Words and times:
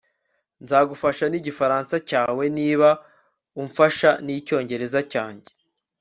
Nzagufasha 0.63 1.25
nigifaransa 1.29 1.95
cyawe 2.09 2.43
niba 2.57 2.89
umfasha 3.61 4.09
nicyongereza 4.25 4.99
cyanjye 5.11 5.49